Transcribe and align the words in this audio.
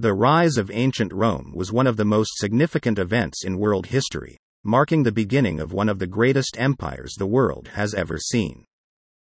The 0.00 0.14
rise 0.14 0.56
of 0.56 0.70
ancient 0.70 1.12
Rome 1.12 1.52
was 1.54 1.74
one 1.74 1.86
of 1.86 1.98
the 1.98 2.06
most 2.06 2.38
significant 2.38 2.98
events 2.98 3.44
in 3.44 3.58
world 3.58 3.88
history, 3.88 4.38
marking 4.64 5.02
the 5.02 5.12
beginning 5.12 5.60
of 5.60 5.74
one 5.74 5.90
of 5.90 5.98
the 5.98 6.06
greatest 6.06 6.58
empires 6.58 7.16
the 7.18 7.26
world 7.26 7.68
has 7.74 7.92
ever 7.92 8.16
seen. 8.16 8.64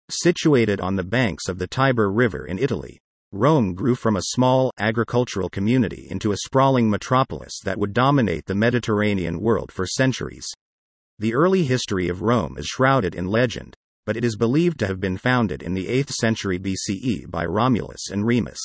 Situated 0.09 0.81
on 0.81 0.95
the 0.95 1.03
banks 1.03 1.49
of 1.49 1.59
the 1.59 1.67
Tiber 1.67 2.09
River 2.13 2.47
in 2.47 2.57
Italy, 2.57 3.01
Rome 3.33 3.75
grew 3.75 3.97
from 3.97 4.15
a 4.15 4.23
small, 4.23 4.71
agricultural 4.79 5.49
community 5.49 6.07
into 6.09 6.31
a 6.31 6.37
sprawling 6.37 6.89
metropolis 6.89 7.59
that 7.65 7.79
would 7.79 7.93
dominate 7.93 8.47
the 8.47 8.55
Mediterranean 8.55 9.41
world 9.41 9.73
for 9.73 9.89
centuries. 9.89 10.47
The 11.19 11.35
early 11.35 11.65
history 11.65 12.09
of 12.09 12.23
Rome 12.23 12.57
is 12.57 12.67
shrouded 12.67 13.17
in 13.17 13.27
legend, 13.27 13.75
but 14.07 14.17
it 14.17 14.25
is 14.25 14.37
believed 14.37 14.79
to 14.79 14.87
have 14.87 15.01
been 15.01 15.19
founded 15.19 15.65
in 15.65 15.75
the 15.75 15.87
8th 15.87 16.11
century 16.11 16.61
BCE 16.61 17.29
by 17.29 17.45
Romulus 17.45 18.09
and 18.09 18.25
Remus. 18.25 18.61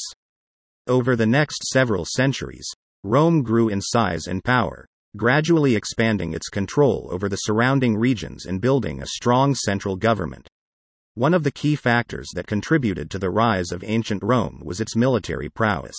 Over 0.87 1.15
the 1.15 1.25
next 1.25 1.63
several 1.63 2.05
centuries, 2.05 2.71
Rome 3.03 3.41
grew 3.41 3.69
in 3.69 3.81
size 3.81 4.27
and 4.27 4.43
power, 4.43 4.85
gradually 5.17 5.75
expanding 5.75 6.33
its 6.33 6.47
control 6.47 7.09
over 7.11 7.27
the 7.27 7.37
surrounding 7.37 7.97
regions 7.97 8.45
and 8.45 8.61
building 8.61 9.01
a 9.01 9.07
strong 9.07 9.55
central 9.55 9.95
government. 9.95 10.47
One 11.15 11.33
of 11.33 11.43
the 11.43 11.51
key 11.51 11.75
factors 11.75 12.29
that 12.35 12.45
contributed 12.45 13.09
to 13.09 13.17
the 13.17 13.31
rise 13.31 13.71
of 13.71 13.83
ancient 13.83 14.21
Rome 14.21 14.61
was 14.63 14.79
its 14.79 14.95
military 14.95 15.49
prowess. 15.49 15.97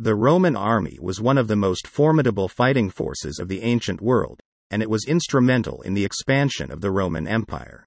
The 0.00 0.16
Roman 0.16 0.56
army 0.56 0.98
was 1.00 1.20
one 1.20 1.38
of 1.38 1.46
the 1.46 1.54
most 1.54 1.86
formidable 1.86 2.48
fighting 2.48 2.90
forces 2.90 3.38
of 3.38 3.46
the 3.46 3.62
ancient 3.62 4.00
world, 4.00 4.40
and 4.72 4.82
it 4.82 4.90
was 4.90 5.04
instrumental 5.06 5.82
in 5.82 5.94
the 5.94 6.04
expansion 6.04 6.72
of 6.72 6.80
the 6.80 6.90
Roman 6.90 7.28
Empire. 7.28 7.86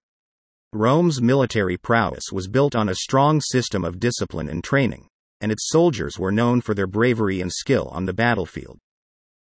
Rome's 0.72 1.22
military 1.22 1.76
prowess 1.76 2.32
was 2.32 2.48
built 2.48 2.78
on 2.78 2.88
a 2.88 2.96
strong 2.96 3.42
system 3.42 3.84
of 3.84 4.00
discipline 4.00 4.48
and 4.48 4.64
training, 4.64 5.10
and 5.42 5.52
its 5.52 5.70
soldiers 5.70 6.18
were 6.18 6.32
known 6.32 6.62
for 6.62 6.74
their 6.74 6.88
bravery 6.88 7.42
and 7.42 7.52
skill 7.52 7.90
on 7.92 8.06
the 8.06 8.14
battlefield. 8.14 8.80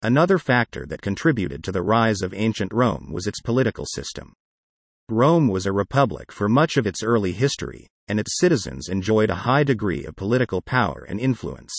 Another 0.02 0.38
factor 0.38 0.86
that 0.86 1.02
contributed 1.02 1.64
to 1.64 1.72
the 1.72 1.82
rise 1.82 2.22
of 2.22 2.34
ancient 2.34 2.72
Rome 2.72 3.10
was 3.12 3.26
its 3.26 3.40
political 3.40 3.86
system. 3.86 4.34
Rome 5.08 5.48
was 5.48 5.66
a 5.66 5.72
republic 5.72 6.32
for 6.32 6.48
much 6.48 6.76
of 6.76 6.86
its 6.86 7.02
early 7.02 7.32
history, 7.32 7.86
and 8.08 8.20
its 8.20 8.38
citizens 8.38 8.88
enjoyed 8.88 9.30
a 9.30 9.46
high 9.46 9.64
degree 9.64 10.04
of 10.04 10.16
political 10.16 10.60
power 10.60 11.06
and 11.08 11.18
influence. 11.20 11.72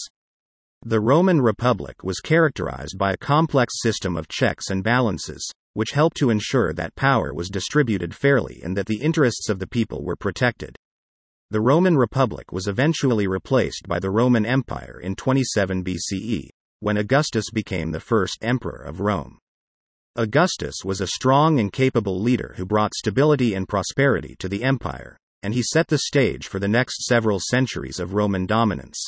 The 0.85 0.99
Roman 0.99 1.41
Republic 1.41 2.03
was 2.03 2.19
characterized 2.19 2.97
by 2.97 3.11
a 3.11 3.17
complex 3.17 3.81
system 3.81 4.15
of 4.15 4.27
checks 4.27 4.69
and 4.69 4.83
balances, 4.83 5.49
which 5.73 5.91
helped 5.91 6.17
to 6.17 6.29
ensure 6.29 6.73
that 6.73 6.95
power 6.95 7.33
was 7.33 7.49
distributed 7.49 8.15
fairly 8.15 8.61
and 8.63 8.77
that 8.77 8.85
the 8.85 9.01
interests 9.01 9.49
of 9.49 9.59
the 9.59 9.67
people 9.67 10.03
were 10.03 10.15
protected. 10.15 10.75
The 11.49 11.61
Roman 11.61 11.95
Republic 11.95 12.51
was 12.51 12.67
eventually 12.67 13.25
replaced 13.25 13.87
by 13.87 13.99
the 13.99 14.09
Roman 14.09 14.45
Empire 14.45 14.99
in 15.01 15.15
27 15.15 15.81
BCE, 15.81 16.49
when 16.81 16.97
Augustus 16.97 17.45
became 17.53 17.91
the 17.91 18.01
first 18.01 18.39
emperor 18.41 18.83
of 18.83 18.99
Rome. 18.99 19.39
Augustus 20.17 20.83
was 20.83 20.99
a 20.99 21.07
strong 21.07 21.57
and 21.57 21.71
capable 21.71 22.19
leader 22.19 22.55
who 22.57 22.65
brought 22.65 22.93
stability 22.93 23.53
and 23.53 23.69
prosperity 23.69 24.35
to 24.39 24.49
the 24.49 24.61
empire, 24.61 25.15
and 25.41 25.53
he 25.53 25.63
set 25.63 25.87
the 25.87 25.99
stage 25.99 26.47
for 26.47 26.59
the 26.59 26.67
next 26.67 27.05
several 27.05 27.39
centuries 27.39 28.01
of 28.01 28.13
Roman 28.13 28.45
dominance. 28.45 29.01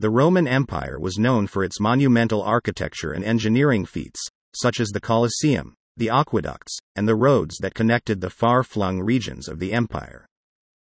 The 0.00 0.08
Roman 0.08 0.48
Empire 0.48 0.98
was 0.98 1.18
known 1.18 1.48
for 1.48 1.64
its 1.64 1.80
monumental 1.80 2.40
architecture 2.40 3.12
and 3.12 3.22
engineering 3.22 3.84
feats, 3.84 4.26
such 4.54 4.80
as 4.80 4.88
the 4.88 5.00
Colosseum, 5.00 5.74
the 5.98 6.08
aqueducts, 6.08 6.78
and 6.96 7.06
the 7.06 7.14
roads 7.14 7.58
that 7.58 7.74
connected 7.74 8.22
the 8.22 8.30
far 8.30 8.62
flung 8.62 9.00
regions 9.00 9.48
of 9.48 9.58
the 9.58 9.74
empire. 9.74 10.27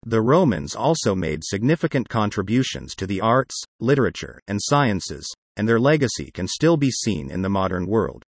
The 0.04 0.22
Romans 0.22 0.74
also 0.74 1.14
made 1.14 1.44
significant 1.44 2.08
contributions 2.08 2.94
to 2.94 3.06
the 3.06 3.20
arts, 3.20 3.62
literature, 3.80 4.40
and 4.48 4.58
sciences, 4.62 5.30
and 5.56 5.68
their 5.68 5.78
legacy 5.78 6.30
can 6.30 6.48
still 6.48 6.78
be 6.78 6.90
seen 6.90 7.30
in 7.30 7.42
the 7.42 7.50
modern 7.50 7.86
world. 7.86 8.22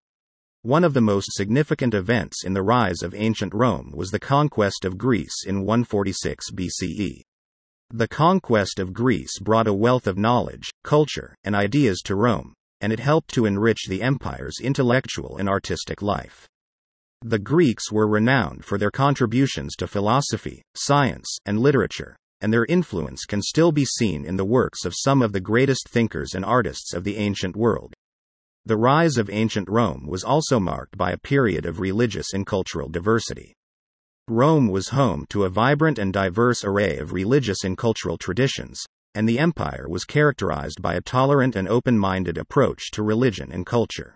One 0.64 0.84
of 0.84 0.94
the 0.94 1.02
most 1.02 1.32
significant 1.32 1.94
events 1.94 2.44
in 2.44 2.54
the 2.54 2.62
rise 2.62 3.02
of 3.02 3.16
ancient 3.16 3.54
Rome 3.54 3.94
was 3.96 4.12
the 4.12 4.20
conquest 4.20 4.84
of 4.84 4.98
Greece 4.98 5.46
in 5.46 5.66
146 5.66 6.52
BCE. 6.52 7.22
The 7.90 8.08
conquest 8.08 8.78
of 8.78 8.94
Greece 8.94 9.40
brought 9.40 9.68
a 9.68 9.74
wealth 9.74 10.08
of 10.08 10.18
knowledge, 10.18 10.70
culture, 10.84 11.36
and 11.44 11.56
ideas 11.56 12.02
to 12.06 12.16
Rome, 12.16 12.54
and 12.82 12.92
it 12.92 13.00
helped 13.00 13.34
to 13.34 13.46
enrich 13.46 13.88
the 13.88 14.02
empire's 14.02 14.60
intellectual 14.62 15.38
and 15.38 15.48
artistic 15.48 16.02
life. 16.02 16.48
The 17.24 17.38
Greeks 17.40 17.92
were 17.92 18.08
renowned 18.08 18.66
for 18.66 18.80
their 18.80 18.90
contributions 18.90 19.76
to 19.76 19.88
philosophy, 19.88 20.64
science, 20.74 21.38
and 21.46 21.60
literature, 21.60 22.16
and 22.42 22.52
their 22.52 22.66
influence 22.66 23.26
can 23.26 23.44
still 23.44 23.72
be 23.72 23.86
seen 23.86 24.26
in 24.26 24.38
the 24.38 24.46
works 24.46 24.86
of 24.86 24.96
some 24.98 25.22
of 25.22 25.32
the 25.32 25.40
greatest 25.40 25.88
thinkers 25.88 26.34
and 26.34 26.44
artists 26.44 26.96
of 26.96 27.04
the 27.04 27.18
ancient 27.18 27.56
world. 27.56 27.94
The 28.66 28.78
rise 28.78 29.18
of 29.18 29.30
ancient 29.30 29.70
Rome 29.70 30.08
was 30.08 30.24
also 30.24 30.60
marked 30.60 30.98
by 30.98 31.12
a 31.12 31.18
period 31.18 31.66
of 31.68 31.80
religious 31.80 32.34
and 32.34 32.46
cultural 32.46 32.90
diversity. 32.90 33.54
Rome 34.28 34.68
was 34.68 34.90
home 34.90 35.26
to 35.30 35.44
a 35.44 35.50
vibrant 35.50 36.00
and 36.00 36.12
diverse 36.12 36.64
array 36.64 36.98
of 36.98 37.14
religious 37.14 37.64
and 37.64 37.78
cultural 37.78 38.18
traditions, 38.18 38.84
and 39.14 39.30
the 39.30 39.40
empire 39.40 39.88
was 39.88 40.06
characterized 40.06 40.82
by 40.82 40.96
a 40.96 41.02
tolerant 41.02 41.56
and 41.56 41.68
open 41.68 42.00
minded 42.00 42.38
approach 42.40 42.90
to 42.92 43.04
religion 43.04 43.52
and 43.52 43.66
culture. 43.66 44.16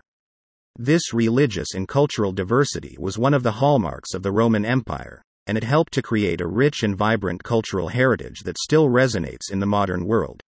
This 0.78 1.14
religious 1.14 1.74
and 1.74 1.88
cultural 1.88 2.32
diversity 2.32 2.96
was 2.98 3.16
one 3.16 3.32
of 3.32 3.42
the 3.42 3.52
hallmarks 3.52 4.12
of 4.12 4.22
the 4.22 4.30
Roman 4.30 4.66
Empire, 4.66 5.22
and 5.46 5.56
it 5.56 5.64
helped 5.64 5.94
to 5.94 6.02
create 6.02 6.42
a 6.42 6.46
rich 6.46 6.82
and 6.82 6.94
vibrant 6.94 7.42
cultural 7.42 7.88
heritage 7.88 8.40
that 8.40 8.58
still 8.58 8.90
resonates 8.90 9.50
in 9.50 9.60
the 9.60 9.66
modern 9.66 10.04
world. 10.04 10.42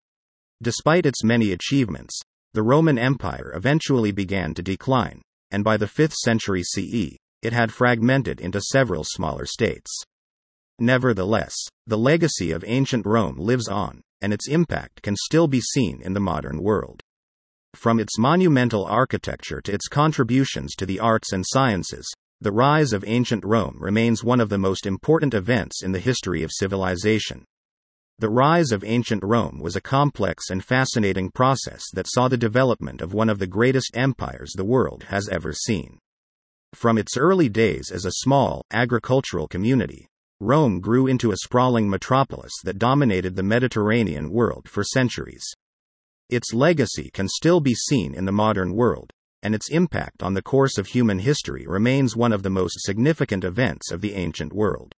Despite 0.62 1.06
its 1.06 1.24
many 1.24 1.54
achievements, 1.54 2.20
the 2.54 2.64
Roman 2.64 2.98
Empire 2.98 3.54
eventually 3.56 4.12
began 4.12 4.54
to 4.56 4.62
decline, 4.62 5.22
and 5.52 5.64
by 5.64 5.78
the 5.78 5.86
5th 5.86 6.16
century 6.16 6.64
CE, 6.64 7.16
it 7.42 7.54
had 7.54 7.72
fragmented 7.72 8.42
into 8.42 8.60
several 8.60 9.06
smaller 9.06 9.46
states. 9.46 10.04
Nevertheless, 10.78 11.56
the 11.86 11.98
legacy 11.98 12.52
of 12.52 12.66
ancient 12.68 13.06
Rome 13.06 13.38
lives 13.38 13.70
on, 13.70 14.02
and 14.20 14.34
its 14.34 14.50
impact 14.50 15.04
can 15.04 15.16
still 15.16 15.48
be 15.48 15.62
seen 15.62 16.02
in 16.02 16.14
the 16.14 16.20
modern 16.20 16.62
world. 16.62 17.02
From 17.78 18.00
its 18.00 18.18
monumental 18.18 18.86
architecture 18.86 19.62
to 19.62 19.72
its 19.72 19.88
contributions 19.88 20.74
to 20.78 20.86
the 20.88 21.00
arts 21.00 21.32
and 21.32 21.46
sciences, 21.48 22.12
the 22.42 22.52
rise 22.52 22.92
of 22.92 23.04
ancient 23.06 23.46
Rome 23.46 23.78
remains 23.80 24.24
one 24.24 24.42
of 24.42 24.50
the 24.50 24.58
most 24.58 24.88
important 24.88 25.36
events 25.36 25.84
in 25.84 25.92
the 25.92 26.00
history 26.00 26.42
of 26.42 26.50
civilization. 26.52 27.46
The 28.18 28.30
rise 28.30 28.72
of 28.72 28.84
ancient 28.84 29.24
Rome 29.24 29.60
was 29.60 29.76
a 29.76 29.82
complex 29.82 30.50
and 30.50 30.66
fascinating 30.66 31.30
process 31.30 31.84
that 31.94 32.08
saw 32.10 32.28
the 32.28 32.36
development 32.36 33.00
of 33.00 33.14
one 33.14 33.30
of 33.30 33.38
the 33.38 33.46
greatest 33.46 33.96
empires 33.96 34.54
the 34.56 34.66
world 34.66 35.04
has 35.10 35.30
ever 35.30 35.54
seen. 35.54 36.00
From 36.74 36.98
its 36.98 37.16
early 37.16 37.48
days 37.48 37.92
as 37.92 38.06
a 38.06 38.24
small, 38.24 38.64
agricultural 38.72 39.48
community, 39.48 40.08
Rome 40.40 40.80
grew 40.80 41.06
into 41.06 41.32
a 41.32 41.38
sprawling 41.38 41.88
metropolis 41.88 42.54
that 42.64 42.80
dominated 42.80 43.36
the 43.36 43.44
Mediterranean 43.44 44.32
world 44.32 44.68
for 44.68 44.84
centuries. 44.84 45.46
Its 46.30 46.54
legacy 46.54 47.10
can 47.14 47.28
still 47.28 47.62
be 47.62 47.74
seen 47.74 48.14
in 48.14 48.26
the 48.26 48.32
modern 48.32 48.74
world, 48.74 49.12
and 49.42 49.56
its 49.56 49.70
impact 49.70 50.22
on 50.22 50.34
the 50.34 50.42
course 50.42 50.78
of 50.78 50.88
human 50.88 51.20
history 51.20 51.66
remains 51.66 52.16
one 52.16 52.34
of 52.34 52.44
the 52.44 52.50
most 52.50 52.82
significant 52.82 53.44
events 53.44 53.92
of 53.92 54.02
the 54.02 54.14
ancient 54.14 54.52
world. 54.52 54.94